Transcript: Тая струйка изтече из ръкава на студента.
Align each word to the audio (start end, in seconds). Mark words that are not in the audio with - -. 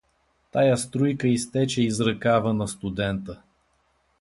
Тая 0.51 0.77
струйка 0.77 1.27
изтече 1.27 1.81
из 1.83 2.01
ръкава 2.01 2.53
на 2.53 2.67
студента. 2.67 3.41